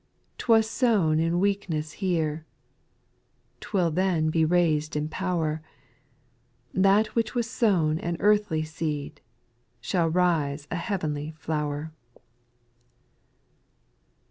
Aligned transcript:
9. 0.31 0.33
'T 0.39 0.45
was 0.47 0.67
sown 0.67 1.19
in 1.19 1.39
weakness 1.39 1.91
here; 1.91 2.43
'T 3.59 3.67
will 3.71 3.91
then 3.91 4.31
be 4.31 4.43
raised 4.43 4.95
in 4.95 5.07
power. 5.07 5.61
That 6.73 7.13
which 7.13 7.35
was 7.35 7.47
sown 7.47 7.99
an 7.99 8.17
earthly 8.19 8.63
seed. 8.63 9.21
Shall 9.79 10.09
rise 10.09 10.67
a 10.71 10.75
heavenly 10.75 11.29
flower. 11.37 11.91